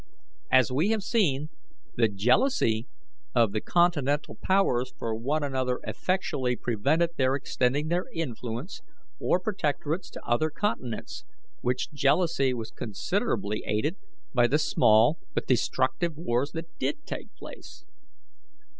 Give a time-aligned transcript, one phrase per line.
[0.51, 1.49] As, we have seen,
[1.95, 2.87] the jealousy
[3.35, 8.81] of the Continental powers for one another effectually prevented their extending their influence
[9.19, 11.23] or protectorates to other continents,
[11.61, 13.95] which jealousy was considerably aided
[14.33, 17.85] by the small but destructive wars that did take place.